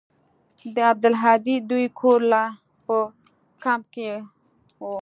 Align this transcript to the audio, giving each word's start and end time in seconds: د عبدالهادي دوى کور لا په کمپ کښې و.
د 0.75 0.77
عبدالهادي 0.91 1.55
دوى 1.69 1.85
کور 1.99 2.19
لا 2.31 2.43
په 2.85 2.95
کمپ 3.63 3.83
کښې 3.93 4.09
و. 4.79 4.81